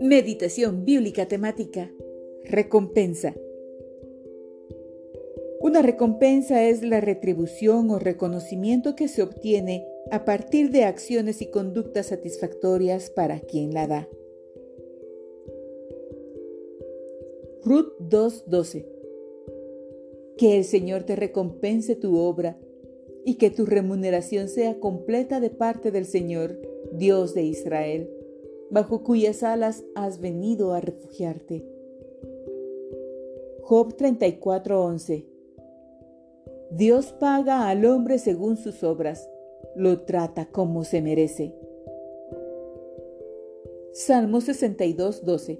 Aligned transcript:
Meditación 0.00 0.84
bíblica 0.84 1.26
temática. 1.26 1.90
Recompensa. 2.44 3.34
Una 5.60 5.82
recompensa 5.82 6.62
es 6.64 6.82
la 6.82 7.00
retribución 7.00 7.90
o 7.90 7.98
reconocimiento 7.98 8.94
que 8.94 9.08
se 9.08 9.22
obtiene 9.22 9.86
a 10.10 10.24
partir 10.24 10.70
de 10.70 10.84
acciones 10.84 11.42
y 11.42 11.50
conductas 11.50 12.06
satisfactorias 12.06 13.10
para 13.10 13.40
quien 13.40 13.74
la 13.74 13.86
da. 13.86 14.08
Ruth 17.64 17.92
2.12 17.98 18.86
Que 20.38 20.56
el 20.56 20.64
Señor 20.64 21.02
te 21.02 21.16
recompense 21.16 21.96
tu 21.96 22.16
obra 22.18 22.58
y 23.26 23.34
que 23.34 23.50
tu 23.50 23.66
remuneración 23.66 24.48
sea 24.48 24.78
completa 24.78 25.40
de 25.40 25.50
parte 25.50 25.90
del 25.90 26.06
Señor, 26.06 26.60
Dios 26.92 27.34
de 27.34 27.42
Israel, 27.42 28.08
bajo 28.70 29.02
cuyas 29.02 29.42
alas 29.42 29.84
has 29.96 30.20
venido 30.20 30.72
a 30.72 30.80
refugiarte. 30.80 31.66
Job 33.62 33.96
34:11 33.96 35.26
Dios 36.70 37.12
paga 37.18 37.68
al 37.68 37.84
hombre 37.84 38.20
según 38.20 38.56
sus 38.56 38.84
obras, 38.84 39.28
lo 39.74 40.02
trata 40.02 40.46
como 40.46 40.84
se 40.84 41.02
merece. 41.02 41.52
Salmo 43.92 44.40
62:12 44.40 45.58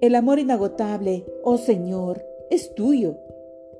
El 0.00 0.16
amor 0.16 0.40
inagotable, 0.40 1.26
oh 1.44 1.58
Señor, 1.58 2.24
es 2.50 2.74
tuyo. 2.74 3.18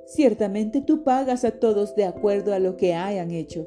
Ciertamente 0.09 0.80
tú 0.80 1.05
pagas 1.05 1.45
a 1.45 1.51
todos 1.51 1.95
de 1.95 2.05
acuerdo 2.05 2.55
a 2.55 2.59
lo 2.59 2.79
que 2.79 2.95
hayan 2.95 3.30
hecho. 3.30 3.67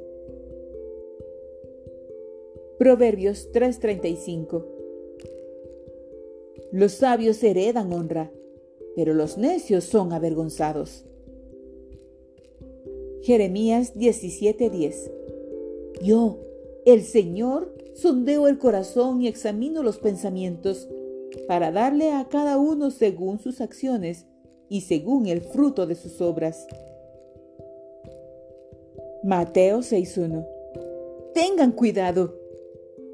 Proverbios 2.80 3.52
3:35 3.52 4.66
Los 6.72 6.94
sabios 6.94 7.44
heredan 7.44 7.94
honra, 7.94 8.32
pero 8.96 9.14
los 9.14 9.38
necios 9.38 9.84
son 9.84 10.14
avergonzados. 10.14 11.06
Jeremías 13.22 13.94
17:10 13.94 15.12
Yo, 16.02 16.40
el 16.88 17.04
Señor, 17.04 17.72
sondeo 17.94 18.48
el 18.48 18.58
corazón 18.58 19.22
y 19.22 19.28
examino 19.28 19.84
los 19.84 20.00
pensamientos 20.00 20.90
para 21.48 21.72
darle 21.72 22.14
a 22.14 22.28
cada 22.30 22.58
uno 22.58 22.90
según 22.90 23.38
sus 23.38 23.62
acciones 23.62 24.26
y 24.72 24.82
según 24.82 25.28
el 25.28 25.42
fruto 25.42 25.86
de 25.86 25.96
sus 25.96 26.22
obras. 26.22 26.66
Mateo 29.22 29.80
6:1 29.80 30.48
Tengan 31.34 31.74
cuidado. 31.74 32.34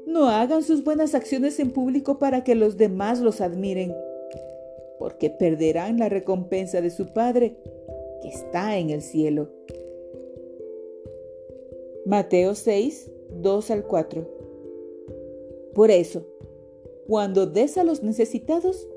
No 0.06 0.28
hagan 0.28 0.62
sus 0.62 0.84
buenas 0.84 1.16
acciones 1.16 1.58
en 1.58 1.72
público 1.72 2.20
para 2.20 2.44
que 2.44 2.54
los 2.54 2.76
demás 2.76 3.18
los 3.18 3.40
admiren, 3.40 3.92
porque 5.00 5.30
perderán 5.30 5.98
la 5.98 6.08
recompensa 6.08 6.80
de 6.80 6.90
su 6.90 7.12
Padre 7.12 7.56
que 8.22 8.28
está 8.28 8.78
en 8.78 8.90
el 8.90 9.02
cielo. 9.02 9.48
Mateo 12.06 12.54
6, 12.54 13.10
2 13.42 13.70
al 13.72 13.84
4. 13.84 14.28
Por 15.74 15.90
eso, 15.90 16.24
cuando 17.08 17.46
des 17.46 17.76
a 17.78 17.84
los 17.84 18.04
necesitados, 18.04 18.88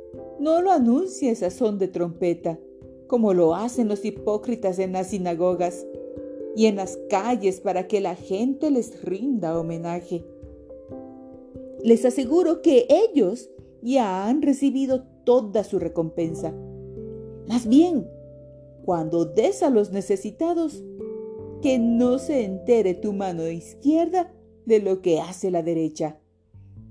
no 0.41 0.61
lo 0.61 0.71
anuncies 0.71 1.43
a 1.43 1.51
son 1.51 1.77
de 1.77 1.87
trompeta, 1.87 2.59
como 3.07 3.33
lo 3.33 3.53
hacen 3.53 3.87
los 3.87 4.03
hipócritas 4.03 4.79
en 4.79 4.93
las 4.93 5.07
sinagogas 5.07 5.85
y 6.55 6.65
en 6.65 6.77
las 6.77 6.97
calles 7.09 7.61
para 7.61 7.87
que 7.87 8.01
la 8.01 8.15
gente 8.15 8.71
les 8.71 9.03
rinda 9.03 9.57
homenaje. 9.57 10.25
Les 11.83 12.05
aseguro 12.05 12.63
que 12.63 12.87
ellos 12.89 13.51
ya 13.83 14.27
han 14.27 14.41
recibido 14.41 15.03
toda 15.25 15.63
su 15.63 15.77
recompensa. 15.77 16.53
Más 17.47 17.67
bien, 17.67 18.07
cuando 18.83 19.25
des 19.25 19.61
a 19.61 19.69
los 19.69 19.91
necesitados, 19.91 20.83
que 21.61 21.77
no 21.77 22.17
se 22.17 22.43
entere 22.43 22.95
tu 22.95 23.13
mano 23.13 23.47
izquierda 23.47 24.33
de 24.65 24.79
lo 24.79 25.03
que 25.03 25.19
hace 25.19 25.51
la 25.51 25.61
derecha, 25.61 26.19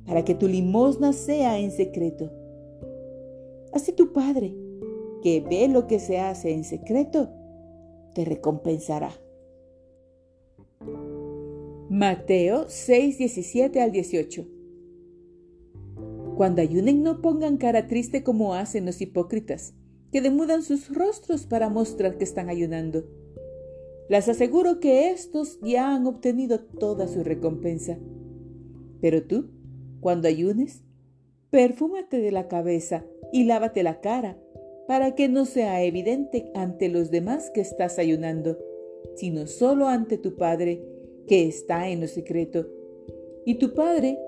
para 0.07 0.25
que 0.25 0.37
tu 0.37 0.47
limosna 0.47 1.13
sea 1.13 1.59
en 1.59 1.73
secreto. 1.73 2.31
Así 3.73 3.93
tu 3.93 4.13
Padre, 4.13 4.55
que 5.23 5.41
ve 5.41 5.69
lo 5.69 5.87
que 5.87 5.99
se 5.99 6.19
hace 6.19 6.53
en 6.53 6.65
secreto, 6.65 7.31
te 8.15 8.25
recompensará. 8.25 9.13
Mateo 11.89 12.67
6, 12.69 13.19
17 13.19 13.81
al 13.81 13.93
18. 13.93 14.47
Cuando 16.37 16.63
ayunen 16.63 17.03
no 17.03 17.21
pongan 17.21 17.57
cara 17.59 17.87
triste 17.87 18.23
como 18.23 18.55
hacen 18.55 18.87
los 18.87 19.01
hipócritas, 19.01 19.75
que 20.11 20.21
demudan 20.21 20.63
sus 20.63 20.95
rostros 20.95 21.47
para 21.47 21.69
mostrar 21.69 22.17
que 22.17 22.25
están 22.25 22.49
ayunando 22.49 23.05
las 24.11 24.29
aseguro 24.29 24.81
que 24.81 25.11
estos 25.11 25.61
ya 25.63 25.95
han 25.95 26.05
obtenido 26.05 26.59
toda 26.59 27.07
su 27.07 27.23
recompensa. 27.23 27.97
Pero 29.01 29.23
tú, 29.23 29.53
cuando 30.01 30.27
ayunes, 30.27 30.83
perfúmate 31.51 32.19
de 32.21 32.31
la 32.31 32.49
cabeza 32.49 33.05
y 33.33 33.45
lávate 33.45 33.83
la 33.83 34.01
cara, 34.01 34.39
para 34.87 35.15
que 35.15 35.29
no 35.29 35.45
sea 35.45 35.85
evidente 35.85 36.51
ante 36.55 36.89
los 36.89 37.11
demás 37.11 37.51
que 37.51 37.61
estás 37.61 37.99
ayunando, 37.99 38.59
sino 39.15 39.47
solo 39.47 39.87
ante 39.87 40.19
tu 40.19 40.37
Padre 40.37 40.83
que 41.29 41.47
está 41.47 41.89
en 41.89 42.01
lo 42.01 42.09
secreto. 42.09 42.67
Y 43.45 43.55
tu 43.55 43.73
Padre, 43.73 44.19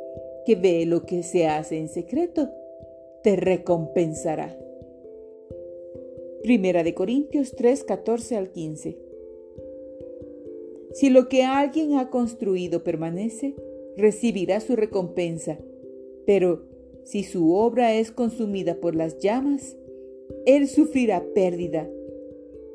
que 0.47 0.55
ve 0.55 0.87
lo 0.87 1.05
que 1.05 1.22
se 1.22 1.49
hace 1.49 1.78
en 1.78 1.88
secreto, 1.88 2.49
te 3.22 3.37
recompensará. 3.37 4.56
Primera 6.43 6.82
de 6.82 6.94
Corintios 6.94 7.55
3, 7.56 7.84
14 7.84 8.37
al 8.37 8.50
15. 8.50 8.99
Si 10.93 11.11
lo 11.11 11.28
que 11.28 11.44
alguien 11.44 11.94
ha 11.94 12.11
construido 12.11 12.84
permanece, 12.84 13.55
recibirá 13.97 14.61
su 14.61 14.77
recompensa. 14.77 15.59
Pero 16.27 16.72
si 17.05 17.25
su 17.25 17.55
obra 17.55 17.95
es 17.95 18.13
consumida 18.13 18.77
por 18.77 18.95
las 18.95 19.19
llamas, 19.19 19.77
él 20.47 20.69
sufrirá 20.69 21.25
pérdida. 21.35 21.89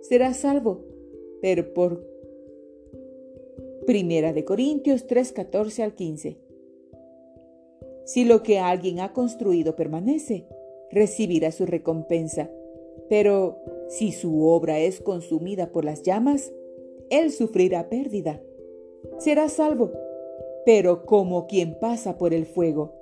Será 0.02 0.34
salvo, 0.34 0.82
pero 1.42 1.74
por 1.74 2.06
Primera 3.86 4.34
de 4.34 4.44
Corintios 4.44 5.08
3, 5.08 5.32
14 5.32 5.84
al 5.84 5.96
15. 5.96 6.38
Si 8.04 8.26
lo 8.26 8.44
que 8.44 8.60
alguien 8.60 9.00
ha 9.00 9.14
construido 9.14 9.76
permanece, 9.76 10.46
recibirá 10.92 11.52
su 11.52 11.66
recompensa. 11.66 12.50
Pero 13.10 13.58
si 13.88 14.12
su 14.12 14.46
obra 14.46 14.80
es 14.80 15.00
consumida 15.00 15.72
por 15.72 15.86
las 15.86 16.04
llamas, 16.04 16.52
él 17.10 17.32
sufrirá 17.32 17.90
pérdida. 17.90 18.42
Será 19.20 19.48
salvo, 19.50 19.92
pero 20.66 21.06
como 21.06 21.48
quien 21.48 21.80
pasa 21.80 22.18
por 22.18 22.34
el 22.34 22.46
fuego. 22.46 22.97